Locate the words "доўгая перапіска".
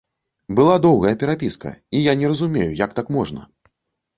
0.85-1.73